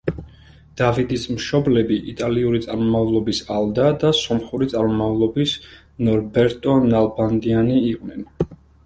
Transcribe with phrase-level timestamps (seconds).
[0.79, 5.53] დავიდის მშობლები იტალიური წარმომავლობის ალდა და სომხური წარმომავლობის
[6.09, 8.25] ნორბერტო ნალბანდიანი იყვნენ.